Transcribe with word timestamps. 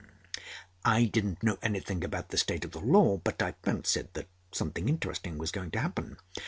I 0.83 1.05
didn't 1.05 1.43
know 1.43 1.59
anything 1.61 2.03
about 2.03 2.29
the 2.29 2.37
state 2.39 2.65
of 2.65 2.71
the 2.71 2.79
law; 2.79 3.17
but 3.17 3.39
I 3.39 3.53
fancied 3.61 4.11
that 4.15 4.27
something 4.51 4.89
interesting 4.89 5.37
was 5.37 5.51
going 5.51 5.69
to 5.77 5.79
happen. 5.79 6.17